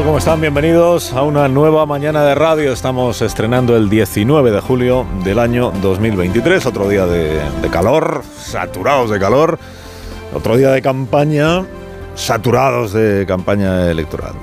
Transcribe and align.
Tal? 0.00 0.06
¿Cómo 0.06 0.18
están? 0.18 0.40
Bienvenidos 0.40 1.12
a 1.12 1.22
una 1.22 1.48
nueva 1.48 1.86
mañana 1.86 2.24
de 2.24 2.34
radio. 2.34 2.72
Estamos 2.72 3.20
estrenando 3.22 3.76
el 3.76 3.88
19 3.88 4.50
de 4.50 4.60
julio 4.60 5.06
del 5.24 5.38
año 5.38 5.72
2023, 5.82 6.66
otro 6.66 6.88
día 6.88 7.06
de, 7.06 7.40
de 7.60 7.70
calor, 7.70 8.22
saturados 8.36 9.10
de 9.10 9.18
calor, 9.18 9.58
otro 10.34 10.56
día 10.56 10.70
de 10.70 10.82
campaña, 10.82 11.64
saturados 12.14 12.92
de 12.92 13.24
campaña 13.26 13.90
electoral. 13.90 14.34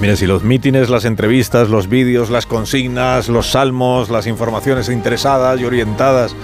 Miren, 0.00 0.16
si 0.16 0.26
los 0.26 0.42
mítines, 0.42 0.90
las 0.90 1.04
entrevistas, 1.04 1.68
los 1.68 1.88
vídeos, 1.88 2.30
las 2.30 2.46
consignas, 2.46 3.28
los 3.28 3.50
salmos, 3.50 4.10
las 4.10 4.26
informaciones 4.26 4.88
interesadas 4.88 5.60
y 5.60 5.64
orientadas 5.64 6.34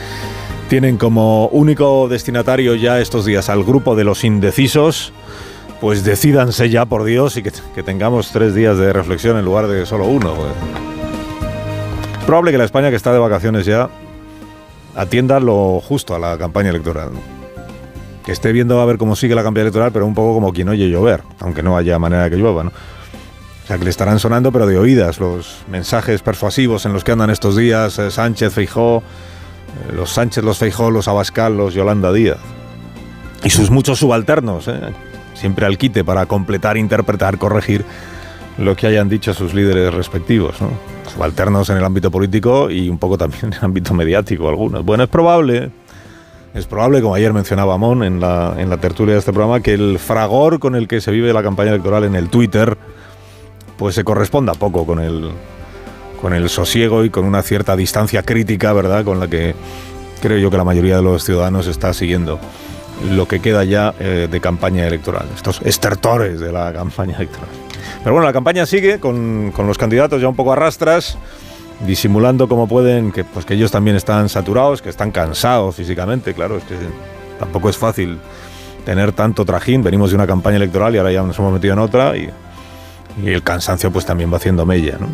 tienen 0.69 0.97
como 0.97 1.49
único 1.49 2.09
destinatario 2.09 2.75
ya 2.75 2.99
estos 3.01 3.27
días 3.27 3.51
al 3.51 3.63
grupo 3.63 3.95
de 3.95 4.05
los 4.05 4.25
indecisos, 4.25 5.13
pues 5.83 6.05
decídanse 6.05 6.71
ya, 6.71 6.85
por 6.85 7.03
Dios, 7.03 7.37
y 7.37 7.43
que, 7.43 7.83
tengamos 7.83 8.31
tres 8.31 8.55
días 8.55 8.79
de 8.79 8.93
reflexión 8.93 9.37
en 9.37 9.45
lugar 9.45 9.67
de 9.67 9.85
solo 9.85 10.05
uno. 10.05 10.33
pues. 10.33 10.53
Es 12.21 12.25
probable 12.25 12.53
que 12.53 12.59
la 12.59 12.63
España 12.63 12.89
que 12.89 12.95
está 12.95 13.13
de 13.13 13.19
vacaciones 13.19 13.67
ya 13.67 13.91
atienda 14.95 15.41
lo 15.41 15.81
justo 15.81 16.15
a 16.15 16.21
la 16.21 16.39
campaña 16.39 16.71
electoral. 16.71 17.11
Que 18.25 18.31
esté 18.31 18.53
viendo 18.53 18.81
a 18.81 18.85
ver 18.87 18.97
cómo 18.97 19.17
sigue 19.17 19.35
la 19.35 19.43
campaña 19.43 19.63
electoral, 19.63 19.91
pero 19.91 20.07
un 20.07 20.15
poco 20.15 20.35
como 20.35 20.53
quien 20.53 20.69
oye 20.69 20.89
llover, 20.89 21.25
aunque 21.41 21.65
no 21.65 21.77
haya 21.77 21.99
manera 21.99 22.31
que 22.31 22.37
llueva, 22.37 22.63
¿no? 22.63 22.71
O 22.71 23.67
sea, 23.67 23.77
que 23.77 23.83
le 23.83 23.91
estarán 23.91 24.21
sonando, 24.21 24.53
pero 24.53 24.69
de 24.69 24.79
oídas, 24.79 25.19
los 25.19 25.65
mensajes 25.69 26.23
persuasivos 26.23 26.87
en 26.87 26.93
los 26.93 27.03
que 27.03 27.11
andan 27.11 27.31
estos 27.31 27.57
días 27.57 27.99
eh, 27.99 28.13
Sánchez, 28.13 28.53
Feijó, 28.53 28.99
eh, 28.99 29.93
los 29.95 30.13
Sánchez, 30.13 30.45
los 30.45 30.59
Feijó, 30.59 30.93
los 30.93 31.09
Abascal, 31.09 31.57
los 31.57 31.75
Yolanda 31.75 32.13
Díaz. 32.13 32.39
Y 33.43 33.51
sus 33.51 33.73
muchos 33.73 33.99
subalternos, 33.99 34.69
¿eh? 34.69 34.79
Siempre 35.43 35.67
al 35.67 35.77
quite 35.77 36.05
para 36.05 36.25
completar, 36.27 36.77
interpretar, 36.77 37.37
corregir 37.37 37.85
lo 38.59 38.77
que 38.77 38.87
hayan 38.87 39.09
dicho 39.09 39.35
sus 39.35 39.55
líderes 39.55 39.93
respectivos. 39.93 40.61
¿no? 40.63 40.69
Subalternos 41.13 41.69
en 41.69 41.79
el 41.79 41.85
ámbito 41.85 42.13
político 42.13 42.71
y 42.71 42.89
un 42.89 42.97
poco 42.97 43.19
también 43.19 43.47
en 43.47 43.53
el 43.55 43.59
ámbito 43.61 43.93
mediático, 43.93 44.49
algunos. 44.49 44.85
Bueno, 44.85 45.03
es 45.03 45.11
probable, 45.11 45.73
es 46.55 46.67
probable, 46.67 47.03
como 47.03 47.17
ayer 47.17 47.33
mencionaba 47.33 47.77
Mon 47.77 48.05
en 48.05 48.21
la, 48.21 48.55
en 48.57 48.71
la 48.71 48.77
tertulia 48.77 49.15
de 49.15 49.19
este 49.19 49.33
programa, 49.33 49.59
que 49.61 49.75
el 49.75 49.99
fragor 49.99 50.61
con 50.61 50.77
el 50.77 50.87
que 50.87 51.01
se 51.01 51.11
vive 51.11 51.33
la 51.33 51.43
campaña 51.43 51.71
electoral 51.71 52.05
en 52.05 52.15
el 52.15 52.29
Twitter 52.29 52.79
pues 53.77 53.97
se 53.97 54.05
corresponda 54.05 54.55
poco 54.55 54.87
con 54.87 55.01
el, 55.01 55.29
con 56.21 56.35
el 56.35 56.49
sosiego 56.51 57.05
y 57.05 57.11
con 57.11 57.25
una 57.25 57.43
cierta 57.43 57.75
distancia 57.75 58.23
crítica, 58.23 58.73
¿verdad?, 58.73 59.05
con 59.05 59.19
la 59.19 59.27
que 59.27 59.57
creo 60.21 60.39
yo 60.39 60.53
que 60.53 60.57
la 60.57 60.63
mayoría 60.63 60.99
de 60.99 61.03
los 61.03 61.25
ciudadanos 61.25 61.67
está 61.67 61.93
siguiendo 61.93 62.39
lo 63.11 63.27
que 63.27 63.41
queda 63.41 63.65
ya 63.65 63.95
eh, 63.99 64.29
de 64.31 64.41
campaña 64.41 64.87
electoral, 64.87 65.27
estos 65.35 65.61
estertores 65.63 66.41
de 66.41 66.53
la 66.53 66.73
campaña 66.75 67.17
electoral. 67.17 67.49
Pero 68.03 68.13
bueno, 68.13 68.27
la 68.27 68.33
campaña 68.33 68.67
sigue 68.67 69.01
con, 69.01 69.53
con 69.55 69.67
los 69.67 69.79
candidatos 69.79 70.21
ya 70.21 70.29
un 70.29 70.37
poco 70.37 70.53
a 70.53 70.57
rastras, 70.57 71.17
disimulando 71.87 72.49
como 72.49 72.67
pueden 72.69 73.13
que, 73.13 73.25
pues, 73.25 73.45
que 73.45 73.55
ellos 73.55 73.71
también 73.71 73.97
están 73.97 74.29
saturados, 74.29 74.83
que 74.83 74.89
están 74.89 75.11
cansados 75.11 75.77
físicamente, 75.77 76.35
claro, 76.35 76.59
es 76.59 76.65
que 76.65 76.77
tampoco 77.39 77.69
es 77.69 77.77
fácil 77.77 78.19
tener 78.85 79.13
tanto 79.13 79.45
trajín, 79.45 79.83
venimos 79.83 80.11
de 80.11 80.17
una 80.17 80.27
campaña 80.27 80.57
electoral 80.57 80.95
y 80.95 80.99
ahora 80.99 81.13
ya 81.13 81.23
nos 81.23 81.39
hemos 81.39 81.53
metido 81.53 81.75
en 81.75 81.79
otra 81.79 82.17
y, 82.17 82.29
y 83.23 83.29
el 83.29 83.43
cansancio 83.43 83.91
pues 83.91 84.05
también 84.05 84.33
va 84.33 84.37
haciendo 84.37 84.67
mella, 84.67 84.97
¿no? 84.99 85.09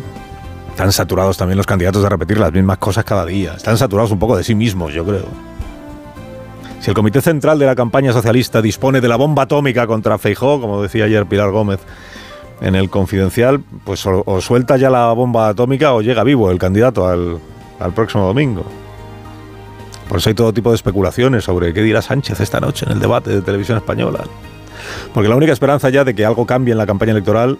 Están 0.71 0.91
saturados 0.91 1.37
también 1.37 1.57
los 1.57 1.65
candidatos 1.65 2.01
de 2.01 2.09
repetir 2.09 2.39
las 2.39 2.53
mismas 2.53 2.77
cosas 2.77 3.03
cada 3.03 3.25
día, 3.25 3.53
están 3.55 3.77
saturados 3.77 4.11
un 4.11 4.19
poco 4.19 4.37
de 4.37 4.43
sí 4.43 4.55
mismos, 4.55 4.93
yo 4.93 5.05
creo. 5.05 5.25
Si 6.79 6.89
el 6.89 6.95
Comité 6.95 7.21
Central 7.21 7.59
de 7.59 7.65
la 7.65 7.75
campaña 7.75 8.13
socialista 8.13 8.61
dispone 8.61 9.01
de 9.01 9.07
la 9.09 9.17
bomba 9.17 9.43
atómica 9.43 9.85
contra 9.85 10.17
Feijó, 10.17 10.61
como 10.61 10.81
decía 10.81 11.05
ayer 11.05 11.25
Pilar 11.25 11.51
Gómez 11.51 11.81
en 12.61 12.75
el 12.75 12.89
Confidencial, 12.89 13.61
pues 13.83 14.05
o, 14.05 14.23
o 14.25 14.41
suelta 14.41 14.77
ya 14.77 14.89
la 14.89 15.11
bomba 15.11 15.49
atómica 15.49 15.93
o 15.93 16.01
llega 16.01 16.23
vivo 16.23 16.51
el 16.51 16.57
candidato 16.57 17.05
al, 17.07 17.39
al 17.79 17.93
próximo 17.93 18.25
domingo. 18.25 18.63
Por 20.07 20.17
eso 20.17 20.29
hay 20.29 20.35
todo 20.35 20.53
tipo 20.53 20.69
de 20.69 20.75
especulaciones 20.75 21.43
sobre 21.43 21.73
qué 21.73 21.83
dirá 21.83 22.01
Sánchez 22.01 22.39
esta 22.39 22.59
noche 22.59 22.85
en 22.85 22.93
el 22.93 22.99
debate 22.99 23.29
de 23.29 23.41
televisión 23.41 23.77
española. 23.77 24.23
Porque 25.13 25.29
la 25.29 25.35
única 25.35 25.51
esperanza 25.53 25.89
ya 25.89 26.03
de 26.03 26.15
que 26.15 26.25
algo 26.25 26.45
cambie 26.45 26.71
en 26.71 26.77
la 26.77 26.87
campaña 26.87 27.11
electoral 27.11 27.59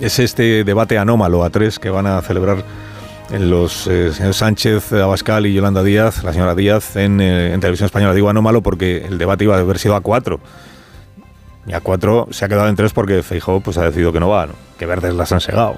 es 0.00 0.18
este 0.18 0.64
debate 0.64 0.98
anómalo 0.98 1.44
a 1.44 1.50
tres 1.50 1.78
que 1.78 1.88
van 1.88 2.06
a 2.06 2.20
celebrar 2.22 2.64
los 3.40 3.86
eh, 3.86 4.12
señores 4.12 4.36
Sánchez, 4.36 4.92
Abascal 4.92 5.46
y 5.46 5.54
Yolanda 5.54 5.82
Díaz, 5.82 6.22
la 6.22 6.34
señora 6.34 6.54
Díaz, 6.54 6.96
en, 6.96 7.18
eh, 7.20 7.56
televisión 7.60 7.86
española. 7.86 8.12
Digo 8.12 8.28
anómalo 8.28 8.62
porque 8.62 9.06
el 9.06 9.16
debate 9.16 9.44
iba 9.44 9.56
a 9.56 9.58
haber 9.58 9.78
sido 9.78 9.96
a 9.96 10.00
cuatro. 10.02 10.38
Y 11.66 11.72
a 11.72 11.80
cuatro 11.80 12.28
se 12.30 12.44
ha 12.44 12.48
quedado 12.48 12.68
en 12.68 12.76
tres 12.76 12.92
porque 12.92 13.22
Feijóo 13.22 13.60
pues, 13.60 13.78
ha 13.78 13.84
decidido 13.84 14.12
que 14.12 14.20
no 14.20 14.28
va, 14.28 14.46
¿no? 14.46 14.52
que 14.78 14.84
verdes 14.84 15.14
las 15.14 15.32
han 15.32 15.40
segado. 15.40 15.76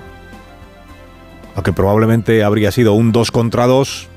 Lo 1.55 1.63
que 1.63 1.73
probablemente 1.73 2.43
habría 2.43 2.73
sido 2.73 2.95
un 2.95 3.13
dos 3.13 3.31
contra 3.31 3.67
dos. 3.67 4.09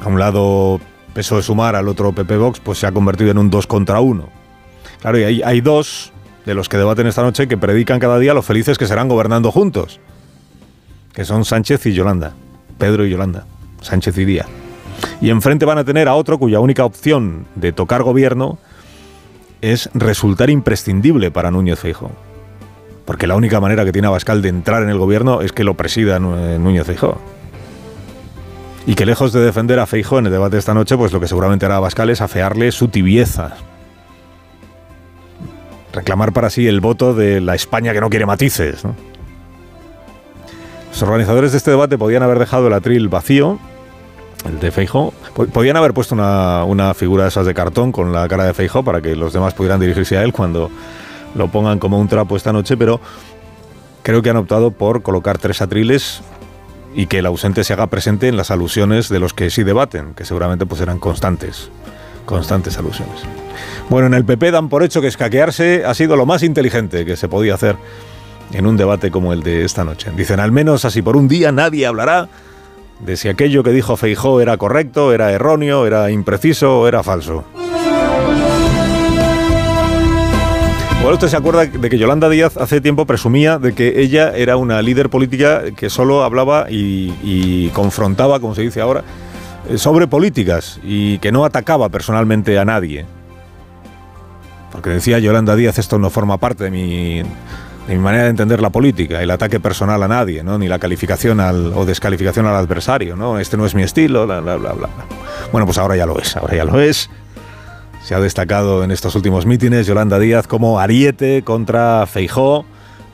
A 0.00 0.08
un 0.08 0.18
lado 0.18 0.80
peso 1.14 1.36
de 1.36 1.42
sumar, 1.42 1.76
al 1.76 1.88
otro 1.88 2.12
PP 2.12 2.36
Vox, 2.38 2.60
pues 2.60 2.78
se 2.78 2.86
ha 2.86 2.92
convertido 2.92 3.30
en 3.30 3.38
un 3.38 3.50
dos 3.50 3.66
contra 3.66 4.00
uno. 4.00 4.28
Claro, 5.00 5.18
y 5.18 5.22
hay, 5.22 5.42
hay 5.42 5.60
dos 5.60 6.12
de 6.44 6.54
los 6.54 6.68
que 6.68 6.76
debaten 6.76 7.06
esta 7.06 7.22
noche 7.22 7.46
que 7.46 7.56
predican 7.56 8.00
cada 8.00 8.18
día 8.18 8.34
lo 8.34 8.42
felices 8.42 8.78
que 8.78 8.86
serán 8.86 9.08
gobernando 9.08 9.52
juntos 9.52 10.00
que 11.16 11.24
son 11.24 11.44
Sánchez 11.46 11.86
y 11.86 11.94
Yolanda, 11.94 12.34
Pedro 12.78 13.04
y 13.06 13.10
Yolanda, 13.10 13.46
Sánchez 13.80 14.16
y 14.18 14.24
Díaz. 14.26 14.46
Y 15.20 15.30
enfrente 15.30 15.64
van 15.64 15.78
a 15.78 15.84
tener 15.84 16.08
a 16.08 16.14
otro 16.14 16.38
cuya 16.38 16.60
única 16.60 16.84
opción 16.84 17.46
de 17.54 17.72
tocar 17.72 18.02
gobierno 18.02 18.58
es 19.62 19.88
resultar 19.94 20.50
imprescindible 20.50 21.30
para 21.30 21.50
Núñez 21.50 21.78
Feijóo. 21.78 22.12
Porque 23.06 23.26
la 23.26 23.34
única 23.34 23.60
manera 23.60 23.84
que 23.86 23.92
tiene 23.92 24.08
Abascal 24.08 24.42
de 24.42 24.50
entrar 24.50 24.82
en 24.82 24.90
el 24.90 24.98
gobierno 24.98 25.40
es 25.40 25.52
que 25.52 25.64
lo 25.64 25.74
presida 25.74 26.18
Nú- 26.18 26.58
Núñez 26.58 26.86
Feijóo. 26.86 27.18
Y 28.86 28.94
que 28.94 29.06
lejos 29.06 29.32
de 29.32 29.40
defender 29.40 29.78
a 29.80 29.86
Feijóo 29.86 30.18
en 30.18 30.26
el 30.26 30.32
debate 30.32 30.56
de 30.56 30.60
esta 30.60 30.74
noche, 30.74 30.96
pues 30.98 31.12
lo 31.12 31.18
que 31.20 31.28
seguramente 31.28 31.64
hará 31.64 31.76
Abascal 31.76 32.10
es 32.10 32.20
afearle 32.20 32.70
su 32.72 32.88
tibieza. 32.88 33.56
Reclamar 35.94 36.32
para 36.32 36.50
sí 36.50 36.66
el 36.68 36.80
voto 36.80 37.14
de 37.14 37.40
la 37.40 37.54
España 37.54 37.92
que 37.94 38.00
no 38.02 38.10
quiere 38.10 38.26
matices. 38.26 38.84
¿no? 38.84 38.94
Los 40.96 41.02
organizadores 41.02 41.52
de 41.52 41.58
este 41.58 41.70
debate 41.70 41.98
podían 41.98 42.22
haber 42.22 42.38
dejado 42.38 42.68
el 42.68 42.72
atril 42.72 43.08
vacío, 43.08 43.58
el 44.46 44.58
de 44.60 44.70
Feijó. 44.70 45.12
Podían 45.52 45.76
haber 45.76 45.92
puesto 45.92 46.14
una, 46.14 46.64
una 46.64 46.94
figura 46.94 47.24
de 47.24 47.28
esas 47.28 47.44
de 47.44 47.52
cartón 47.52 47.92
con 47.92 48.14
la 48.14 48.26
cara 48.28 48.44
de 48.46 48.54
Feijó 48.54 48.82
para 48.82 49.02
que 49.02 49.14
los 49.14 49.34
demás 49.34 49.52
pudieran 49.52 49.78
dirigirse 49.78 50.16
a 50.16 50.22
él 50.22 50.32
cuando 50.32 50.70
lo 51.34 51.48
pongan 51.48 51.78
como 51.78 52.00
un 52.00 52.08
trapo 52.08 52.34
esta 52.34 52.50
noche, 52.50 52.78
pero 52.78 52.98
creo 54.04 54.22
que 54.22 54.30
han 54.30 54.38
optado 54.38 54.70
por 54.70 55.02
colocar 55.02 55.36
tres 55.36 55.60
atriles 55.60 56.22
y 56.94 57.08
que 57.08 57.18
el 57.18 57.26
ausente 57.26 57.62
se 57.62 57.74
haga 57.74 57.88
presente 57.88 58.28
en 58.28 58.38
las 58.38 58.50
alusiones 58.50 59.10
de 59.10 59.20
los 59.20 59.34
que 59.34 59.50
sí 59.50 59.64
debaten, 59.64 60.14
que 60.14 60.24
seguramente 60.24 60.64
pues 60.64 60.78
serán 60.78 60.98
constantes, 60.98 61.68
constantes 62.24 62.78
alusiones. 62.78 63.20
Bueno, 63.90 64.06
en 64.06 64.14
el 64.14 64.24
PP 64.24 64.50
dan 64.50 64.70
por 64.70 64.82
hecho 64.82 65.02
que 65.02 65.08
escaquearse 65.08 65.84
ha 65.84 65.92
sido 65.92 66.16
lo 66.16 66.24
más 66.24 66.42
inteligente 66.42 67.04
que 67.04 67.18
se 67.18 67.28
podía 67.28 67.52
hacer 67.52 67.76
en 68.52 68.66
un 68.66 68.76
debate 68.76 69.10
como 69.10 69.32
el 69.32 69.42
de 69.42 69.64
esta 69.64 69.84
noche. 69.84 70.10
Dicen, 70.16 70.40
al 70.40 70.52
menos 70.52 70.84
así 70.84 71.02
por 71.02 71.16
un 71.16 71.28
día 71.28 71.52
nadie 71.52 71.86
hablará 71.86 72.28
de 73.00 73.16
si 73.16 73.28
aquello 73.28 73.62
que 73.62 73.70
dijo 73.70 73.96
Feijó 73.96 74.40
era 74.40 74.56
correcto, 74.56 75.12
era 75.12 75.32
erróneo, 75.32 75.86
era 75.86 76.10
impreciso 76.10 76.80
o 76.80 76.88
era 76.88 77.02
falso. 77.02 77.44
Igual 81.00 81.14
usted 81.14 81.28
se 81.28 81.36
acuerda 81.36 81.66
de 81.66 81.90
que 81.90 81.98
Yolanda 81.98 82.28
Díaz 82.28 82.56
hace 82.56 82.80
tiempo 82.80 83.06
presumía 83.06 83.58
de 83.58 83.74
que 83.74 84.00
ella 84.00 84.34
era 84.34 84.56
una 84.56 84.82
líder 84.82 85.08
política 85.08 85.62
que 85.76 85.88
solo 85.88 86.24
hablaba 86.24 86.66
y, 86.68 87.14
y 87.22 87.68
confrontaba, 87.68 88.40
como 88.40 88.54
se 88.54 88.62
dice 88.62 88.80
ahora, 88.80 89.04
eh, 89.68 89.78
sobre 89.78 90.06
políticas 90.06 90.80
y 90.82 91.18
que 91.18 91.30
no 91.30 91.44
atacaba 91.44 91.88
personalmente 91.90 92.58
a 92.58 92.64
nadie. 92.64 93.04
Porque 94.72 94.90
decía 94.90 95.18
Yolanda 95.18 95.54
Díaz, 95.54 95.78
esto 95.78 95.98
no 95.98 96.10
forma 96.10 96.38
parte 96.38 96.64
de 96.64 96.70
mi, 96.70 97.22
de 97.86 97.94
mi 97.94 98.00
manera 98.00 98.24
de 98.24 98.30
entender 98.30 98.60
la 98.60 98.70
política, 98.70 99.22
el 99.22 99.30
ataque 99.30 99.60
personal 99.60 100.02
a 100.02 100.08
nadie, 100.08 100.42
¿no? 100.42 100.58
ni 100.58 100.66
la 100.66 100.78
calificación 100.78 101.38
al, 101.38 101.72
o 101.74 101.84
descalificación 101.84 102.46
al 102.46 102.56
adversario. 102.56 103.14
¿no? 103.14 103.38
Este 103.38 103.56
no 103.56 103.64
es 103.64 103.74
mi 103.74 103.82
estilo, 103.82 104.26
bla, 104.26 104.40
bla, 104.40 104.56
bla, 104.56 104.72
bla. 104.72 104.88
Bueno, 105.52 105.66
pues 105.66 105.78
ahora 105.78 105.96
ya 105.96 106.06
lo 106.06 106.18
es, 106.18 106.36
ahora 106.36 106.56
ya 106.56 106.64
lo 106.64 106.80
es. 106.80 107.08
Se 108.02 108.14
ha 108.14 108.20
destacado 108.20 108.82
en 108.82 108.90
estos 108.90 109.14
últimos 109.14 109.46
mítines 109.46 109.86
Yolanda 109.86 110.18
Díaz 110.18 110.46
como 110.46 110.80
ariete 110.80 111.42
contra 111.42 112.06
Feijó, 112.06 112.64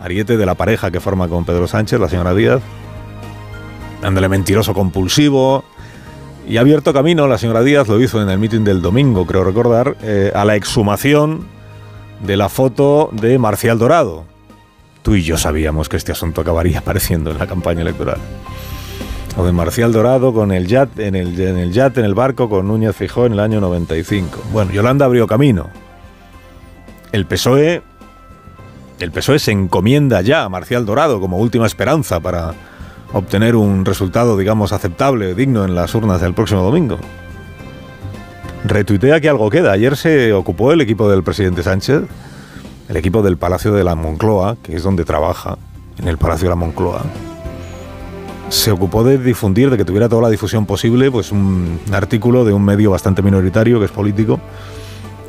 ariete 0.01 0.37
de 0.37 0.47
la 0.47 0.55
pareja 0.55 0.91
que 0.91 1.01
forma 1.01 1.29
con 1.29 1.45
Pedro 1.45 1.67
Sánchez, 1.67 2.01
la 2.01 2.09
señora 2.09 2.35
Díaz, 2.35 2.63
dándole 4.01 4.29
mentiroso 4.29 4.75
compulsivo, 4.75 5.65
y 6.47 6.57
ha 6.57 6.61
abierto 6.61 6.93
camino, 6.93 7.27
la 7.27 7.39
señora 7.39 7.63
Díaz 7.63 7.89
lo 7.89 8.01
hizo 8.01 8.21
en 8.21 8.29
el 8.29 8.39
mitin 8.39 8.65
del 8.65 8.83
domingo, 8.83 9.27
creo 9.27 9.45
recordar, 9.45 9.97
eh, 10.03 10.33
a 10.35 10.45
la 10.45 10.57
exhumación 10.57 11.47
de 12.21 12.37
la 12.37 12.49
foto 12.49 13.11
de 13.13 13.39
Marcial 13.39 13.79
Dorado. 13.79 14.32
Tú 15.03 15.17
y 15.17 15.23
yo 15.23 15.37
sabíamos 15.37 15.89
que 15.89 15.97
este 15.97 16.13
asunto 16.13 16.41
acabaría 16.41 16.79
apareciendo 16.79 17.31
en 17.31 17.39
la 17.39 17.47
campaña 17.47 17.83
electoral. 17.83 18.19
O 19.37 19.45
de 19.45 19.53
Marcial 19.53 19.93
Dorado 19.93 20.33
con 20.33 20.53
el 20.53 20.67
yate, 20.67 21.07
en 21.07 21.15
el, 21.15 21.39
en 21.41 21.59
el 21.59 21.73
yate, 21.73 22.01
en 22.01 22.07
el 22.07 22.15
barco 22.15 22.49
con 22.49 22.69
Núñez 22.69 22.95
Fijó 22.95 23.27
en 23.27 23.33
el 23.33 23.41
año 23.41 23.61
95. 23.61 24.43
Bueno, 24.53 24.71
Yolanda 24.73 25.07
abrió 25.07 25.27
camino. 25.27 25.71
El 27.13 27.27
PSOE, 27.27 27.83
el 29.01 29.11
PSOE 29.11 29.39
se 29.39 29.53
encomienda 29.53 30.21
ya 30.21 30.45
a 30.45 30.49
Marcial 30.49 30.87
Dorado 30.87 31.21
como 31.21 31.39
última 31.39 31.67
esperanza 31.67 32.21
para 32.21 32.55
obtener 33.13 33.57
un 33.57 33.85
resultado, 33.85 34.37
digamos, 34.37 34.73
aceptable, 34.73 35.35
digno 35.35 35.65
en 35.65 35.75
las 35.75 35.95
urnas 35.95 36.21
del 36.21 36.35
próximo 36.35 36.63
domingo. 36.63 36.99
Retuitea 38.65 39.21
que 39.21 39.29
algo 39.29 39.51
queda. 39.51 39.73
Ayer 39.73 39.97
se 39.97 40.33
ocupó 40.33 40.73
el 40.73 40.81
equipo 40.81 41.11
del 41.11 41.23
presidente 41.23 41.63
Sánchez, 41.63 42.03
el 42.93 42.99
equipo 42.99 43.23
del 43.23 43.39
Palacio 43.39 43.73
de 43.73 43.85
la 43.85 43.95
Moncloa, 43.95 44.59
que 44.63 44.77
es 44.77 44.83
donde 44.83 45.07
trabaja, 45.07 45.57
en 45.97 46.09
el 46.09 46.19
Palacio 46.19 46.45
de 46.45 46.51
la 46.51 46.57
Moncloa. 46.57 47.01
Se 48.51 48.71
ocupó 48.71 49.03
de 49.03 49.17
difundir, 49.17 49.71
de 49.71 49.79
que 49.79 49.87
tuviera 49.87 50.11
toda 50.11 50.21
la 50.21 50.29
difusión 50.29 50.67
posible, 50.67 51.11
pues 51.11 51.33
un 51.33 51.81
artículo 51.91 52.45
de 52.45 52.53
un 52.53 52.63
medio 52.63 52.91
bastante 52.91 53.23
minoritario, 53.23 53.79
que 53.79 53.87
es 53.87 53.91
político, 53.91 54.41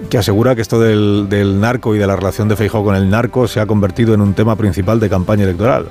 que 0.10 0.18
asegura 0.18 0.56
que 0.56 0.62
esto 0.62 0.78
del, 0.78 1.58
narco 1.62 1.96
y 1.96 2.00
de 2.00 2.06
la 2.06 2.18
relación 2.18 2.50
de 2.50 2.58
Feijóo 2.58 2.84
con 2.84 2.98
el 2.98 3.10
narco 3.10 3.48
se 3.48 3.62
ha 3.62 3.66
convertido 3.66 4.14
en 4.14 4.20
un 4.20 4.34
tema 4.34 4.58
principal 4.58 5.00
de 5.00 5.10
campaña 5.10 5.46
electoral. 5.46 5.88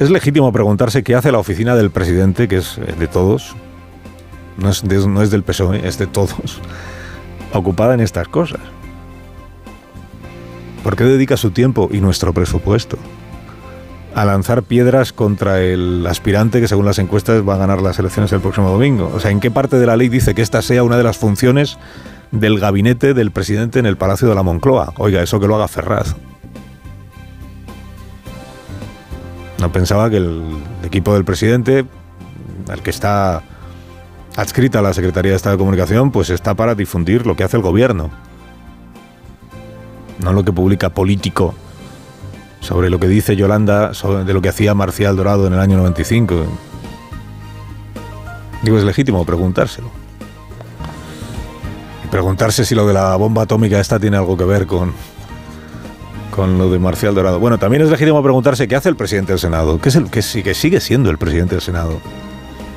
Es 0.00 0.10
legítimo 0.10 0.50
preguntarse 0.50 1.04
qué 1.04 1.14
hace 1.14 1.30
la 1.30 1.38
oficina 1.38 1.76
del 1.76 1.92
presidente, 1.92 2.48
que 2.48 2.56
es 2.56 2.80
de 2.98 3.06
todos, 3.06 3.54
no 4.58 4.68
es, 4.68 4.82
no 4.82 5.22
es 5.22 5.30
del 5.30 5.44
PSOE, 5.44 5.86
es 5.86 5.96
de 5.96 6.08
todos, 6.08 6.60
ocupada 7.52 7.94
en 7.94 8.00
estas 8.00 8.26
cosas. 8.26 8.58
¿Por 10.84 10.96
qué 10.96 11.04
dedica 11.04 11.38
su 11.38 11.50
tiempo 11.50 11.88
y 11.90 12.02
nuestro 12.02 12.34
presupuesto 12.34 12.98
a 14.14 14.26
lanzar 14.26 14.62
piedras 14.62 15.14
contra 15.14 15.62
el 15.62 16.06
aspirante 16.06 16.60
que 16.60 16.68
según 16.68 16.84
las 16.84 16.98
encuestas 16.98 17.42
va 17.42 17.54
a 17.54 17.56
ganar 17.56 17.80
las 17.80 17.98
elecciones 17.98 18.30
el 18.32 18.42
próximo 18.42 18.68
domingo? 18.68 19.10
O 19.14 19.18
sea, 19.18 19.30
¿en 19.30 19.40
qué 19.40 19.50
parte 19.50 19.78
de 19.78 19.86
la 19.86 19.96
ley 19.96 20.10
dice 20.10 20.34
que 20.34 20.42
esta 20.42 20.60
sea 20.60 20.84
una 20.84 20.98
de 20.98 21.02
las 21.02 21.16
funciones 21.16 21.78
del 22.32 22.60
gabinete 22.60 23.14
del 23.14 23.30
presidente 23.30 23.78
en 23.78 23.86
el 23.86 23.96
Palacio 23.96 24.28
de 24.28 24.34
la 24.34 24.42
Moncloa? 24.42 24.92
Oiga, 24.98 25.22
eso 25.22 25.40
que 25.40 25.46
lo 25.46 25.56
haga 25.56 25.68
Ferraz. 25.68 26.14
No 29.58 29.72
pensaba 29.72 30.10
que 30.10 30.18
el 30.18 30.42
equipo 30.82 31.14
del 31.14 31.24
presidente, 31.24 31.86
al 32.68 32.82
que 32.82 32.90
está 32.90 33.42
adscrita 34.36 34.82
la 34.82 34.92
Secretaría 34.92 35.30
de 35.30 35.36
Estado 35.36 35.56
de 35.56 35.60
Comunicación, 35.60 36.10
pues 36.10 36.28
está 36.28 36.54
para 36.54 36.74
difundir 36.74 37.26
lo 37.26 37.36
que 37.36 37.44
hace 37.44 37.56
el 37.56 37.62
gobierno. 37.62 38.10
No 40.20 40.32
lo 40.32 40.44
que 40.44 40.52
publica 40.52 40.90
político 40.90 41.54
sobre 42.60 42.88
lo 42.88 42.98
que 42.98 43.08
dice 43.08 43.36
Yolanda 43.36 43.92
de 43.92 44.32
lo 44.32 44.40
que 44.40 44.48
hacía 44.48 44.74
Marcial 44.74 45.16
Dorado 45.16 45.46
en 45.46 45.52
el 45.52 45.60
año 45.60 45.76
95. 45.76 46.46
Digo, 48.62 48.78
es 48.78 48.84
legítimo 48.84 49.24
preguntárselo. 49.26 49.90
Y 52.04 52.08
preguntarse 52.08 52.64
si 52.64 52.74
lo 52.74 52.86
de 52.86 52.94
la 52.94 53.14
bomba 53.16 53.42
atómica 53.42 53.78
esta 53.78 54.00
tiene 54.00 54.16
algo 54.16 54.36
que 54.38 54.44
ver 54.44 54.66
con, 54.66 54.92
con 56.34 56.56
lo 56.56 56.70
de 56.70 56.78
Marcial 56.78 57.14
Dorado. 57.14 57.38
Bueno, 57.38 57.58
también 57.58 57.82
es 57.82 57.90
legítimo 57.90 58.22
preguntarse 58.22 58.66
qué 58.66 58.76
hace 58.76 58.88
el 58.88 58.96
presidente 58.96 59.32
del 59.32 59.38
Senado, 59.38 59.78
que, 59.78 59.90
es 59.90 59.96
el, 59.96 60.10
que, 60.10 60.20
que 60.20 60.54
sigue 60.54 60.80
siendo 60.80 61.10
el 61.10 61.18
presidente 61.18 61.56
del 61.56 61.62
Senado. 61.62 62.00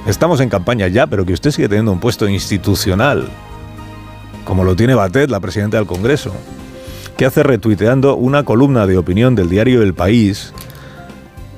Estamos 0.05 0.41
en 0.41 0.49
campaña 0.49 0.87
ya, 0.89 1.07
pero 1.07 1.25
que 1.25 1.31
usted 1.31 1.51
sigue 1.51 1.69
teniendo 1.69 1.93
un 1.93 2.01
puesto 2.01 2.27
institucional, 2.27 3.29
como 4.43 4.65
lo 4.65 4.75
tiene 4.75 4.95
Batet, 4.95 5.29
la 5.29 5.39
presidenta 5.39 5.77
del 5.77 5.85
Congreso, 5.85 6.33
que 7.17 7.25
hace 7.25 7.41
retuiteando 7.41 8.15
una 8.15 8.43
columna 8.43 8.85
de 8.85 8.97
opinión 8.97 9.33
del 9.33 9.49
diario 9.49 9.81
El 9.81 9.95
País, 9.95 10.53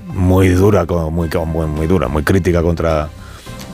muy 0.07 0.47
dura, 0.47 0.85
muy, 0.85 1.29
muy, 1.67 1.87
dura, 1.87 2.07
muy 2.07 2.23
crítica 2.23 2.61
contra, 2.61 3.09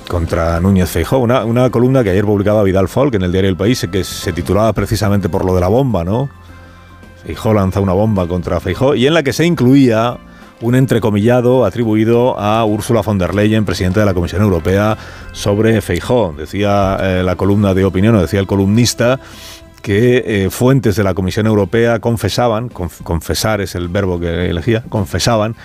contra 0.08 0.60
Núñez 0.60 0.90
Feijóo, 0.90 1.20
una, 1.20 1.46
una, 1.46 1.70
columna 1.70 2.04
que 2.04 2.10
ayer 2.10 2.26
publicaba 2.26 2.64
Vidal 2.64 2.88
Folk 2.88 3.14
en 3.14 3.22
el 3.22 3.32
diario 3.32 3.52
El 3.52 3.56
País, 3.56 3.88
que 3.92 4.04
se 4.04 4.34
titulaba 4.34 4.74
precisamente 4.74 5.30
por 5.30 5.46
lo 5.46 5.54
de 5.54 5.62
la 5.62 5.68
bomba, 5.68 6.04
¿no? 6.04 6.28
Feijó 7.24 7.54
lanza 7.54 7.80
una 7.80 7.94
bomba 7.94 8.28
contra 8.28 8.60
Feijó 8.60 8.96
y 8.96 9.06
en 9.06 9.14
la 9.14 9.22
que 9.22 9.34
se 9.34 9.46
incluía 9.46 10.18
un 10.62 10.74
entrecomillado 10.74 11.66
atribuido 11.66 12.40
a 12.40 12.66
Ursula 12.66 13.02
von 13.02 13.20
der 13.20 13.36
Leyen, 13.36 13.64
presidenta 13.64 14.00
de 14.00 14.06
la 14.08 14.14
Comisión 14.16 14.42
Europea, 14.42 14.98
sobre 15.34 15.82
Feijó. 15.82 16.34
Decía 16.36 16.98
eh, 17.02 17.24
la 17.24 17.36
columna 17.36 17.74
de 17.76 17.86
opinión, 17.86 18.16
o 18.16 18.22
decía 18.22 18.40
el 18.40 18.48
columnista, 18.48 19.20
que 19.86 20.24
eh, 20.26 20.50
fuentes 20.50 20.96
de 20.96 21.04
la 21.04 21.14
Comisión 21.14 21.46
Europea 21.46 22.00
confesaban, 22.00 22.70
confesar 22.70 23.62
es 23.62 23.76
el 23.76 23.88
verbo 23.88 24.20
que 24.20 24.50
elegía, 24.50 24.84
confesaban 24.90 25.56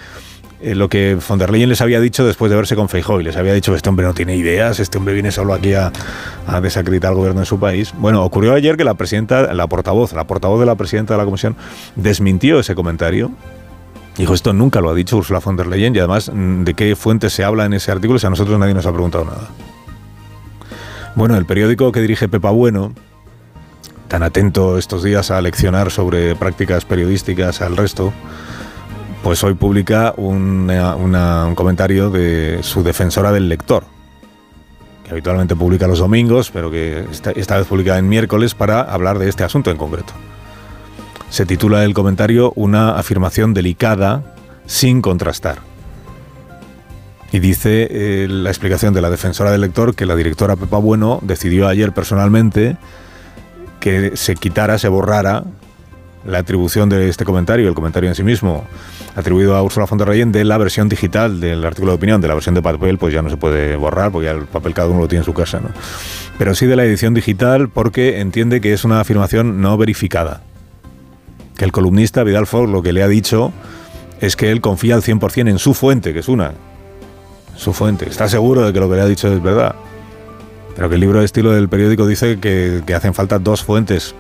eh, 0.60 0.74
lo 0.74 0.90
que 0.90 1.16
von 1.26 1.38
der 1.38 1.48
Leyen 1.48 1.70
les 1.70 1.80
había 1.80 2.00
dicho 2.00 2.26
después 2.26 2.50
de 2.50 2.56
verse 2.56 2.76
con 2.76 2.90
Feijóo 2.90 3.22
y 3.22 3.24
les 3.24 3.38
había 3.38 3.54
dicho 3.54 3.74
este 3.74 3.88
hombre 3.88 4.04
no 4.04 4.12
tiene 4.12 4.36
ideas, 4.36 4.78
este 4.78 4.98
hombre 4.98 5.14
viene 5.14 5.32
solo 5.32 5.54
aquí 5.54 5.72
a, 5.72 5.90
desacreditar 6.60 7.12
al 7.12 7.16
gobierno 7.16 7.40
de 7.40 7.46
su 7.46 7.58
país. 7.58 7.94
Bueno, 7.96 8.22
ocurrió 8.22 8.52
ayer 8.52 8.76
que 8.76 8.84
la 8.84 8.92
presidenta, 8.92 9.54
la 9.54 9.66
portavoz, 9.68 10.12
la 10.12 10.26
portavoz 10.26 10.60
de 10.60 10.66
la 10.66 10.74
presidenta 10.74 11.14
de 11.14 11.18
la 11.18 11.24
comisión 11.24 11.56
desmintió 11.96 12.60
ese 12.60 12.74
comentario. 12.74 13.30
Dijo, 14.18 14.34
esto 14.34 14.52
nunca 14.52 14.82
lo 14.82 14.90
ha 14.90 14.94
dicho 14.94 15.16
Ursula 15.16 15.38
von 15.38 15.56
der 15.56 15.66
Leyen 15.66 15.96
y 15.96 15.98
además 15.98 16.30
mm, 16.30 16.64
de 16.64 16.74
qué 16.74 16.94
fuentes 16.94 17.32
se 17.32 17.42
habla 17.42 17.64
en 17.64 17.72
ese 17.72 17.90
artículo 17.90 18.18
si 18.18 18.26
a 18.26 18.30
nosotros 18.30 18.58
nadie 18.58 18.74
nos 18.74 18.84
ha 18.84 18.92
preguntado 18.92 19.24
nada. 19.24 19.48
Bueno, 21.14 21.38
el 21.38 21.46
periódico 21.46 21.90
que 21.90 22.02
dirige 22.02 22.28
Pepa 22.28 22.50
Bueno, 22.50 22.92
tan 24.10 24.24
atento 24.24 24.76
estos 24.76 25.04
días 25.04 25.30
a 25.30 25.40
leccionar 25.40 25.92
sobre 25.92 26.34
prácticas 26.34 26.84
periodísticas 26.84 27.62
al 27.62 27.76
resto, 27.76 28.12
pues 29.22 29.44
hoy 29.44 29.54
publica 29.54 30.12
un 30.16 30.68
comentario 31.54 32.10
de 32.10 32.58
su 32.62 32.82
defensora 32.82 33.30
del 33.30 33.48
lector, 33.48 33.84
que 35.04 35.12
habitualmente 35.12 35.54
publica 35.54 35.86
los 35.86 36.00
domingos, 36.00 36.50
pero 36.50 36.72
que 36.72 37.06
esta, 37.08 37.30
esta 37.30 37.56
vez 37.56 37.68
publica 37.68 37.98
en 37.98 38.08
miércoles 38.08 38.54
para 38.54 38.80
hablar 38.80 39.20
de 39.20 39.28
este 39.28 39.44
asunto 39.44 39.70
en 39.70 39.76
concreto. 39.76 40.12
Se 41.28 41.46
titula 41.46 41.84
el 41.84 41.94
comentario 41.94 42.52
Una 42.56 42.96
afirmación 42.96 43.54
delicada 43.54 44.34
sin 44.66 45.02
contrastar. 45.02 45.58
Y 47.30 47.38
dice 47.38 47.86
eh, 47.88 48.26
la 48.28 48.50
explicación 48.50 48.92
de 48.92 49.02
la 49.02 49.10
defensora 49.10 49.52
del 49.52 49.60
lector 49.60 49.94
que 49.94 50.04
la 50.04 50.16
directora 50.16 50.56
Pepa 50.56 50.78
Bueno 50.78 51.20
decidió 51.22 51.68
ayer 51.68 51.92
personalmente 51.92 52.76
que 53.80 54.16
se 54.16 54.36
quitara, 54.36 54.78
se 54.78 54.88
borrara 54.88 55.44
la 56.24 56.38
atribución 56.38 56.88
de 56.88 57.08
este 57.08 57.24
comentario, 57.24 57.68
el 57.68 57.74
comentario 57.74 58.08
en 58.08 58.14
sí 58.14 58.22
mismo, 58.22 58.64
atribuido 59.16 59.56
a 59.56 59.62
Ursula 59.62 59.86
von 59.86 59.98
der 59.98 60.08
Leyen 60.08 60.32
de 60.32 60.44
la 60.44 60.58
versión 60.58 60.88
digital 60.88 61.40
del 61.40 61.64
artículo 61.64 61.92
de 61.92 61.96
opinión, 61.96 62.20
de 62.20 62.28
la 62.28 62.34
versión 62.34 62.54
de 62.54 62.62
papel, 62.62 62.98
pues 62.98 63.14
ya 63.14 63.22
no 63.22 63.30
se 63.30 63.36
puede 63.36 63.76
borrar, 63.76 64.12
porque 64.12 64.26
ya 64.26 64.32
el 64.32 64.44
papel 64.44 64.74
cada 64.74 64.88
uno 64.88 65.00
lo 65.00 65.08
tiene 65.08 65.20
en 65.20 65.24
su 65.24 65.32
casa, 65.32 65.60
¿no? 65.60 65.70
Pero 66.38 66.54
sí 66.54 66.66
de 66.66 66.76
la 66.76 66.84
edición 66.84 67.14
digital 67.14 67.68
porque 67.68 68.20
entiende 68.20 68.60
que 68.60 68.72
es 68.72 68.84
una 68.84 69.00
afirmación 69.00 69.60
no 69.60 69.76
verificada. 69.76 70.42
Que 71.56 71.64
el 71.64 71.72
columnista 71.72 72.22
Vidal 72.24 72.46
Ford 72.46 72.70
lo 72.70 72.82
que 72.82 72.92
le 72.92 73.02
ha 73.02 73.08
dicho 73.08 73.52
es 74.20 74.36
que 74.36 74.50
él 74.50 74.60
confía 74.60 74.94
al 74.94 75.02
100% 75.02 75.50
en 75.50 75.58
su 75.58 75.74
fuente, 75.74 76.12
que 76.12 76.20
es 76.20 76.28
una. 76.28 76.52
Su 77.56 77.74
fuente. 77.74 78.08
Está 78.08 78.28
seguro 78.28 78.64
de 78.64 78.72
que 78.72 78.80
lo 78.80 78.88
que 78.88 78.96
le 78.96 79.02
ha 79.02 79.06
dicho 79.06 79.30
es 79.30 79.42
verdad. 79.42 79.74
Pero 80.80 80.88
que 80.88 80.94
el 80.94 81.02
libro 81.02 81.18
de 81.18 81.26
estilo 81.26 81.52
del 81.52 81.68
periódico 81.68 82.06
dice 82.06 82.40
que, 82.40 82.82
hacen 82.96 83.12
falta 83.12 83.38
dos 83.38 83.62
fuentes 83.62 84.14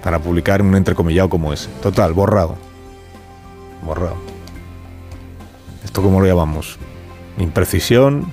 para 0.00 0.20
publicar 0.20 0.62
un 0.62 0.76
entrecomillado 0.76 1.28
como 1.28 1.52
ese. 1.52 1.68
Total, 1.82 2.12
borrado. 2.12 2.54
Borrado. 3.82 4.14
¿Esto 5.84 6.02
cómo 6.02 6.20
lo 6.20 6.26
llamamos? 6.28 6.78
Imprecisión, 7.38 8.32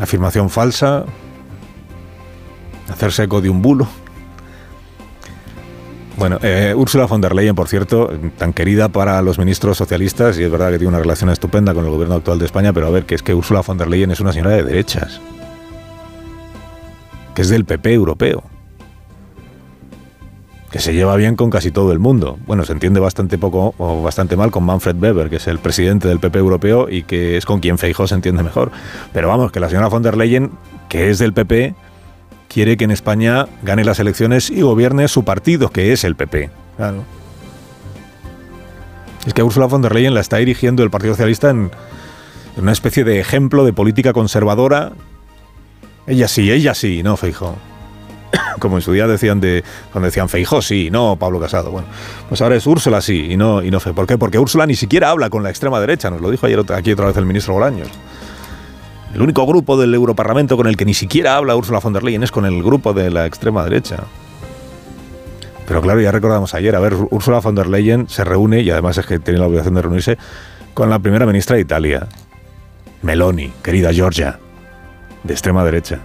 afirmación 0.00 0.50
falsa, 0.50 1.04
hacerse 2.90 3.22
eco 3.22 3.40
de 3.40 3.48
un 3.48 3.62
bulo. 3.62 3.86
Bueno, 6.16 6.40
eh, 6.42 6.74
Ursula 6.76 7.06
von 7.06 7.20
der 7.20 7.36
Leyen, 7.36 7.54
por 7.54 7.68
cierto, 7.68 8.10
tan 8.36 8.52
querida 8.52 8.88
para 8.88 9.22
los 9.22 9.38
ministros 9.38 9.78
socialistas, 9.78 10.40
y 10.40 10.42
es 10.42 10.50
verdad 10.50 10.72
que 10.72 10.78
tiene 10.78 10.88
una 10.88 10.98
relación 10.98 11.30
estupenda 11.30 11.72
con 11.72 11.84
el 11.84 11.92
gobierno 11.92 12.16
actual 12.16 12.40
de 12.40 12.46
España, 12.46 12.72
pero 12.72 12.88
a 12.88 12.90
ver, 12.90 13.06
que 13.06 13.14
es 13.14 13.22
que 13.22 13.32
Ursula 13.32 13.60
von 13.60 13.78
der 13.78 13.86
Leyen 13.86 14.10
es 14.10 14.18
una 14.18 14.32
señora 14.32 14.56
de 14.56 14.64
derechas, 14.64 15.20
que 17.36 17.42
es 17.42 17.48
del 17.48 17.64
PP 17.64 17.92
europeo 17.92 18.42
que 20.70 20.80
se 20.80 20.92
lleva 20.92 21.16
bien 21.16 21.36
con 21.36 21.48
casi 21.48 21.70
todo 21.70 21.92
el 21.92 21.98
mundo. 21.98 22.38
Bueno, 22.46 22.64
se 22.64 22.72
entiende 22.72 22.98
bastante 22.98 23.38
poco 23.38 23.74
o 23.78 24.02
bastante 24.02 24.36
mal 24.36 24.50
con 24.50 24.64
Manfred 24.64 24.96
Weber, 24.96 25.30
que 25.30 25.36
es 25.36 25.46
el 25.46 25.58
presidente 25.58 26.08
del 26.08 26.18
PP 26.18 26.38
europeo 26.38 26.88
y 26.90 27.04
que 27.04 27.36
es 27.36 27.46
con 27.46 27.60
quien 27.60 27.78
Feijóo 27.78 28.06
se 28.06 28.14
entiende 28.14 28.42
mejor. 28.42 28.72
Pero 29.12 29.28
vamos, 29.28 29.52
que 29.52 29.60
la 29.60 29.68
señora 29.68 29.88
von 29.88 30.02
der 30.02 30.16
Leyen, 30.16 30.50
que 30.88 31.08
es 31.08 31.18
del 31.18 31.32
PP, 31.32 31.74
quiere 32.48 32.76
que 32.76 32.84
en 32.84 32.90
España 32.90 33.46
gane 33.62 33.84
las 33.84 34.00
elecciones 34.00 34.50
y 34.50 34.62
gobierne 34.62 35.08
su 35.08 35.24
partido, 35.24 35.70
que 35.70 35.92
es 35.92 36.04
el 36.04 36.16
PP. 36.16 36.50
Claro. 36.76 37.04
Es 39.26 39.34
que 39.34 39.42
Ursula 39.42 39.66
von 39.66 39.82
der 39.82 39.94
Leyen 39.94 40.14
la 40.14 40.20
está 40.20 40.38
dirigiendo 40.38 40.82
el 40.82 40.90
Partido 40.90 41.14
Socialista 41.14 41.50
en, 41.50 41.70
una 42.56 42.72
especie 42.72 43.04
de 43.04 43.20
ejemplo 43.20 43.64
de 43.64 43.72
política 43.72 44.12
conservadora. 44.12 44.92
Ella 46.06 46.28
sí, 46.28 46.50
ella 46.50 46.74
sí, 46.74 47.02
no, 47.02 47.16
Feijo. 47.16 47.56
Como 48.58 48.76
en 48.76 48.82
su 48.82 48.92
día 48.92 49.06
decían 49.06 49.40
de 49.40 49.64
cuando 49.92 50.06
decían 50.06 50.28
Feijo 50.28 50.62
sí, 50.62 50.90
no 50.90 51.16
Pablo 51.16 51.40
Casado. 51.40 51.70
Bueno, 51.70 51.88
pues 52.28 52.40
ahora 52.40 52.56
es 52.56 52.66
Úrsula 52.66 53.00
sí 53.00 53.28
y 53.30 53.36
no 53.36 53.62
y 53.62 53.70
no 53.70 53.80
¿Por 53.80 54.06
qué? 54.06 54.18
Porque 54.18 54.38
Úrsula 54.38 54.66
ni 54.66 54.76
siquiera 54.76 55.10
habla 55.10 55.30
con 55.30 55.42
la 55.42 55.50
extrema 55.50 55.80
derecha, 55.80 56.10
nos 56.10 56.20
lo 56.20 56.30
dijo 56.30 56.46
ayer 56.46 56.60
aquí 56.72 56.92
otra 56.92 57.06
vez 57.06 57.16
el 57.16 57.26
ministro 57.26 57.54
Bolaños. 57.54 57.88
El 59.14 59.22
único 59.22 59.46
grupo 59.46 59.78
del 59.78 59.94
Europarlamento 59.94 60.56
con 60.56 60.66
el 60.66 60.76
que 60.76 60.84
ni 60.84 60.94
siquiera 60.94 61.36
habla 61.36 61.56
Ursula 61.56 61.80
von 61.80 61.92
der 61.92 62.02
Leyen 62.02 62.22
es 62.22 62.30
con 62.30 62.44
el 62.44 62.62
grupo 62.62 62.92
de 62.92 63.10
la 63.10 63.26
extrema 63.26 63.64
derecha. 63.64 64.04
Pero 65.66 65.80
claro, 65.80 66.00
ya 66.00 66.12
recordamos 66.12 66.54
ayer, 66.54 66.76
a 66.76 66.80
ver, 66.80 66.94
Ursula 67.10 67.40
von 67.40 67.54
der 67.54 67.66
Leyen 67.66 68.08
se 68.08 68.24
reúne, 68.24 68.60
y 68.60 68.70
además 68.70 68.98
es 68.98 69.06
que 69.06 69.18
tiene 69.18 69.40
la 69.40 69.46
obligación 69.46 69.74
de 69.74 69.82
reunirse, 69.82 70.18
con 70.74 70.90
la 70.90 70.98
primera 70.98 71.26
ministra 71.26 71.56
de 71.56 71.62
Italia, 71.62 72.06
Meloni, 73.02 73.52
querida 73.62 73.92
Georgia, 73.92 74.38
de 75.26 75.34
extrema 75.34 75.64
derecha. 75.64 76.00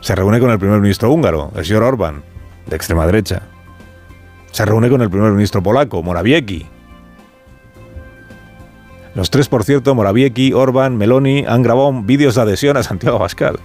Se 0.00 0.14
reúne 0.14 0.40
con 0.40 0.50
el 0.50 0.58
primer 0.58 0.80
ministro 0.80 1.12
húngaro, 1.12 1.52
el 1.54 1.64
señor 1.64 1.84
Orbán, 1.84 2.22
de 2.66 2.76
extrema 2.76 3.06
derecha. 3.06 3.42
Se 4.50 4.64
reúne 4.64 4.90
con 4.90 5.00
el 5.02 5.10
primer 5.10 5.32
ministro 5.32 5.62
polaco, 5.62 6.02
Morawiecki. 6.02 6.66
Los 9.14 9.30
tres, 9.30 9.48
por 9.48 9.64
cierto, 9.64 9.94
Morawiecki, 9.94 10.52
Orbán, 10.52 10.96
Meloni, 10.96 11.44
han 11.46 11.62
grabado 11.62 11.92
vídeos 12.02 12.34
de 12.34 12.42
adhesión 12.42 12.76
a 12.76 12.82
Santiago 12.82 13.18
Pascal. 13.18 13.58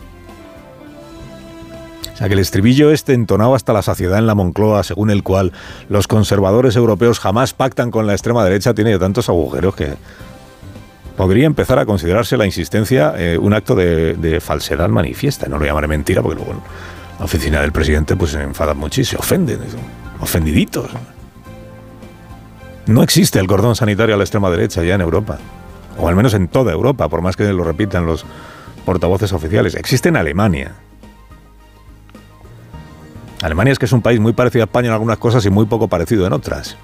O 2.13 2.17
sea 2.17 2.27
que 2.27 2.33
el 2.33 2.39
estribillo 2.39 2.91
este 2.91 3.13
entonado 3.13 3.53
hasta 3.53 3.73
la 3.73 3.83
saciedad 3.83 4.17
en 4.17 4.25
la 4.25 4.33
Moncloa, 4.33 4.83
según 4.83 5.11
el 5.11 5.23
cual 5.23 5.53
los 5.87 6.07
conservadores 6.07 6.75
europeos 6.75 7.19
jamás 7.19 7.53
pactan 7.53 7.91
con 7.91 8.07
la 8.07 8.13
extrema 8.13 8.43
derecha, 8.43 8.73
tiene 8.73 8.97
tantos 8.97 9.29
agujeros 9.29 9.75
que 9.75 9.93
podría 11.17 11.47
empezar 11.47 11.79
a 11.79 11.85
considerarse 11.85 12.37
la 12.37 12.45
insistencia 12.45 13.13
eh, 13.17 13.37
un 13.37 13.53
acto 13.53 13.75
de, 13.75 14.39
falsedad 14.39 14.87
manifiesta. 14.87 15.47
No 15.49 15.57
lo 15.57 15.65
llamaré 15.65 15.87
mentira 15.87 16.21
porque 16.21 16.35
luego 16.35 16.61
la 17.19 17.25
oficina 17.25 17.59
del 17.59 17.71
presidente 17.71 18.15
pues 18.15 18.31
se 18.31 18.41
enfada 18.41 18.73
muchísimo, 18.73 19.21
se 19.21 19.25
ofenden, 19.25 19.59
ofendiditos. 20.21 20.91
No 22.85 23.03
existe 23.03 23.39
el 23.39 23.47
cordón 23.47 23.75
sanitario 23.75 24.15
a 24.15 24.17
la 24.17 24.23
extrema 24.23 24.49
derecha 24.49 24.83
ya 24.83 24.95
en 24.95 25.01
Europa, 25.01 25.39
o 25.97 26.07
al 26.07 26.15
menos 26.15 26.33
en 26.35 26.47
toda 26.47 26.71
Europa, 26.71 27.09
por 27.09 27.21
más 27.21 27.35
que 27.35 27.51
lo 27.51 27.63
repitan 27.65 28.05
los 28.05 28.23
portavoces 28.85 29.33
oficiales. 29.33 29.75
Existe 29.75 30.07
en 30.07 30.15
Alemania, 30.15 30.75
Alemania 33.41 33.73
es 33.73 33.79
que 33.79 33.85
es 33.85 33.91
un 33.91 34.01
país 34.01 34.19
muy 34.19 34.33
parecido 34.33 34.63
a 34.63 34.65
España 34.65 34.87
en 34.87 34.93
algunas 34.93 35.17
cosas 35.17 35.45
y 35.45 35.49
muy 35.49 35.65
poco 35.65 35.87
parecido 35.87 36.25
en 36.25 36.33
otras. 36.33 36.75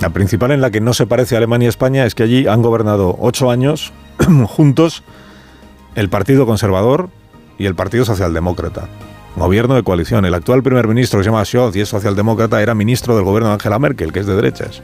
La 0.00 0.10
principal 0.10 0.50
en 0.50 0.60
la 0.60 0.70
que 0.70 0.80
no 0.80 0.92
se 0.94 1.06
parece 1.06 1.34
a 1.34 1.38
Alemania 1.38 1.66
y 1.66 1.68
España 1.68 2.04
es 2.04 2.14
que 2.14 2.22
allí 2.22 2.46
han 2.46 2.62
gobernado 2.62 3.16
ocho 3.18 3.50
años 3.50 3.92
juntos 4.46 5.02
el 5.94 6.10
Partido 6.10 6.46
Conservador 6.46 7.08
y 7.58 7.66
el 7.66 7.74
Partido 7.74 8.04
Socialdemócrata. 8.04 8.88
Gobierno 9.36 9.74
de 9.74 9.82
coalición. 9.82 10.24
El 10.24 10.34
actual 10.34 10.62
primer 10.62 10.88
ministro, 10.88 11.18
que 11.18 11.24
se 11.24 11.30
llama 11.30 11.44
Scholz 11.44 11.76
y 11.76 11.80
es 11.80 11.88
socialdemócrata, 11.88 12.62
era 12.62 12.74
ministro 12.74 13.16
del 13.16 13.24
gobierno 13.24 13.48
de 13.48 13.54
Angela 13.54 13.78
Merkel, 13.78 14.12
que 14.12 14.20
es 14.20 14.26
de 14.26 14.36
derechas. 14.36 14.82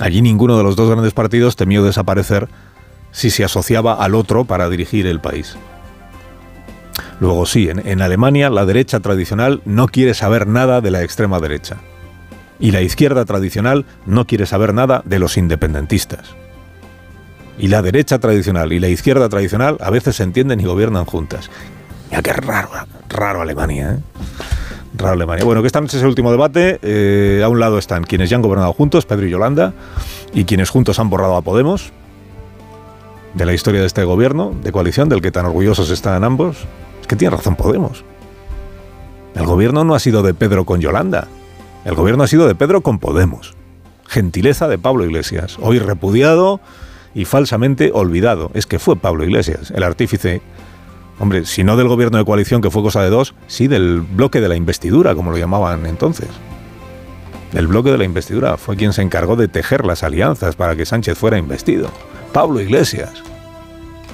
Allí 0.00 0.22
ninguno 0.22 0.56
de 0.56 0.62
los 0.62 0.76
dos 0.76 0.90
grandes 0.90 1.12
partidos 1.12 1.56
temió 1.56 1.84
desaparecer 1.84 2.48
si 3.12 3.30
se 3.30 3.44
asociaba 3.44 3.94
al 3.94 4.14
otro 4.14 4.44
para 4.44 4.68
dirigir 4.70 5.06
el 5.06 5.20
país. 5.20 5.56
Luego 7.20 7.44
sí, 7.44 7.68
en, 7.68 8.00
Alemania 8.00 8.48
la 8.48 8.64
derecha 8.64 9.00
tradicional 9.00 9.60
no 9.66 9.88
quiere 9.88 10.14
saber 10.14 10.46
nada 10.46 10.80
de 10.80 10.90
la 10.90 11.02
extrema 11.02 11.38
derecha. 11.38 11.76
Y 12.60 12.72
la 12.72 12.82
izquierda 12.82 13.24
tradicional 13.24 13.86
no 14.06 14.26
quiere 14.26 14.46
saber 14.46 14.74
nada 14.74 15.02
de 15.04 15.18
los 15.18 15.36
independentistas. 15.36 16.36
Y 17.58 17.68
la 17.68 17.82
derecha 17.82 18.18
tradicional 18.18 18.72
y 18.72 18.78
la 18.78 18.88
izquierda 18.88 19.28
tradicional 19.28 19.76
a 19.80 19.90
veces 19.90 20.16
se 20.16 20.22
entienden 20.22 20.60
y 20.60 20.64
gobiernan 20.64 21.04
juntas. 21.04 21.50
Ya 22.10 22.22
qué 22.22 22.32
raro, 22.32 22.70
raro 23.08 23.40
Alemania, 23.40 23.94
¿eh? 23.94 23.98
Raro 24.96 25.14
Alemania. 25.14 25.44
Bueno, 25.44 25.62
que 25.62 25.66
esta 25.66 25.80
noche 25.80 25.96
es 25.96 26.02
el 26.02 26.08
último 26.08 26.30
debate. 26.30 26.78
Eh, 26.82 27.42
a 27.44 27.48
un 27.48 27.60
lado 27.60 27.78
están 27.78 28.04
quienes 28.04 28.28
ya 28.28 28.36
han 28.36 28.42
gobernado 28.42 28.72
juntos, 28.72 29.06
Pedro 29.06 29.26
y 29.26 29.30
Yolanda, 29.30 29.72
y 30.34 30.44
quienes 30.44 30.70
juntos 30.70 30.98
han 30.98 31.08
borrado 31.08 31.36
a 31.36 31.42
Podemos, 31.42 31.92
de 33.34 33.46
la 33.46 33.54
historia 33.54 33.80
de 33.80 33.86
este 33.86 34.04
gobierno, 34.04 34.54
de 34.62 34.72
coalición, 34.72 35.08
del 35.08 35.22
que 35.22 35.30
tan 35.30 35.46
orgullosos 35.46 35.90
están 35.90 36.24
ambos, 36.24 36.56
que 37.06 37.16
tiene 37.16 37.36
razón 37.36 37.56
Podemos. 37.56 38.04
El 39.34 39.46
gobierno 39.46 39.84
no 39.84 39.94
ha 39.94 40.00
sido 40.00 40.22
de 40.22 40.34
Pedro 40.34 40.64
con 40.64 40.80
Yolanda. 40.80 41.28
El 41.84 41.94
gobierno 41.94 42.24
ha 42.24 42.26
sido 42.26 42.46
de 42.46 42.54
Pedro 42.54 42.82
con 42.82 42.98
Podemos. 42.98 43.54
Gentileza 44.06 44.68
de 44.68 44.78
Pablo 44.78 45.04
Iglesias, 45.04 45.56
hoy 45.60 45.78
repudiado 45.78 46.60
y 47.14 47.24
falsamente 47.24 47.90
olvidado. 47.94 48.50
Es 48.54 48.66
que 48.66 48.78
fue 48.78 48.96
Pablo 48.96 49.24
Iglesias, 49.24 49.70
el 49.70 49.82
artífice, 49.82 50.42
hombre, 51.18 51.46
si 51.46 51.64
no 51.64 51.76
del 51.76 51.88
gobierno 51.88 52.18
de 52.18 52.24
coalición, 52.24 52.60
que 52.60 52.70
fue 52.70 52.82
cosa 52.82 53.02
de 53.02 53.08
dos, 53.08 53.34
sí 53.46 53.66
del 53.66 54.00
bloque 54.00 54.40
de 54.40 54.48
la 54.48 54.56
investidura, 54.56 55.14
como 55.14 55.30
lo 55.30 55.38
llamaban 55.38 55.86
entonces. 55.86 56.28
El 57.54 57.66
bloque 57.66 57.90
de 57.90 57.98
la 57.98 58.04
investidura 58.04 58.56
fue 58.58 58.76
quien 58.76 58.92
se 58.92 59.02
encargó 59.02 59.36
de 59.36 59.48
tejer 59.48 59.86
las 59.86 60.02
alianzas 60.02 60.56
para 60.56 60.76
que 60.76 60.86
Sánchez 60.86 61.16
fuera 61.16 61.38
investido. 61.38 61.90
Pablo 62.32 62.60
Iglesias. 62.60 63.10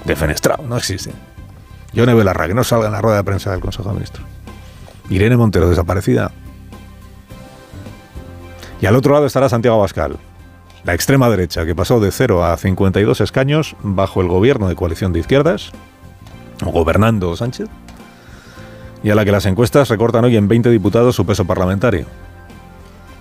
Defenestrado, 0.05 0.65
no 0.67 0.77
existe. 0.77 1.13
Yone 1.93 2.15
Belarra, 2.15 2.47
que 2.47 2.55
no 2.55 2.65
salga 2.65 2.87
en 2.87 2.93
la 2.93 3.03
rueda 3.03 3.19
de 3.19 3.25
prensa 3.25 3.51
del 3.51 3.61
Consejo 3.61 3.89
de 3.89 3.95
Ministros. 3.95 4.27
Irene 5.11 5.37
Montero, 5.37 5.69
desaparecida. 5.69 6.33
Y 8.81 8.87
al 8.87 8.97
otro 8.97 9.15
lado 9.15 9.27
estará 9.27 9.49
Santiago 9.49 9.77
Abascal, 9.79 10.19
la 10.85 10.95
extrema 10.95 11.29
derecha, 11.29 11.65
que 11.65 11.75
pasó 11.75 11.99
de 11.99 12.13
0 12.13 12.45
a 12.45 12.57
52 12.57 13.21
escaños 13.21 13.75
bajo 13.83 14.21
el 14.21 14.29
gobierno 14.29 14.69
de 14.69 14.77
coalición 14.77 15.13
de 15.13 15.21
izquierdas, 15.21 15.73
gobernando 16.63 17.35
Sánchez, 17.37 17.69
y 19.03 19.11
a 19.11 19.15
la 19.15 19.25
que 19.25 19.33
las 19.33 19.47
encuestas 19.47 19.89
recortan 19.89 20.25
hoy 20.25 20.37
en 20.37 20.49
20 20.49 20.71
diputados 20.71 21.17
su 21.17 21.27
peso 21.27 21.45
parlamentario. 21.45 22.07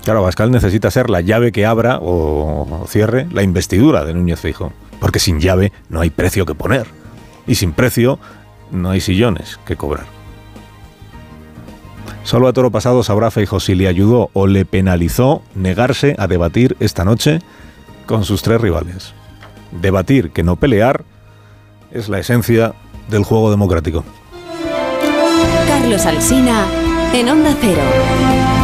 Claro, 0.03 0.19
Abascal 0.19 0.51
necesita 0.51 0.91
ser 0.91 1.09
la 1.09 1.21
llave 1.21 1.51
que 1.51 1.65
abra 1.65 1.99
o 2.01 2.85
cierre 2.87 3.27
la 3.31 3.41
investidura 3.41 4.05
de 4.05 4.13
Núñez 4.13 4.39
Feijóo, 4.39 4.73
porque 4.99 5.19
sin 5.19 5.39
llave 5.39 5.71
no 5.89 6.01
hay 6.01 6.11
precio 6.11 6.45
que 6.45 6.53
poner, 6.53 6.85
y 7.47 7.55
sin 7.55 7.71
precio 7.71 8.19
no 8.71 8.91
hay 8.91 9.01
sillones 9.01 9.59
que 9.65 9.75
cobrar. 9.75 10.14
Solo 12.25 12.47
a 12.47 12.53
toro 12.53 12.71
pasado 12.71 13.03
sabrá 13.03 13.29
Feijo 13.29 13.59
si 13.59 13.75
le 13.75 13.87
ayudó 13.87 14.31
o 14.33 14.47
le 14.47 14.65
penalizó 14.65 15.43
negarse 15.53 16.15
a 16.17 16.25
debatir 16.25 16.75
esta 16.79 17.05
noche 17.05 17.39
con 18.07 18.25
sus 18.25 18.41
tres 18.41 18.59
rivales. 18.59 19.13
Debatir, 19.71 20.31
que 20.31 20.41
no 20.41 20.55
pelear, 20.55 21.05
es 21.91 22.09
la 22.09 22.17
esencia 22.17 22.73
del 23.09 23.23
juego 23.23 23.51
democrático. 23.51 24.03
Carlos 25.67 26.03
Alsina, 26.07 26.65
en 27.13 27.29
Onda 27.29 27.55
Cero. 27.61 28.54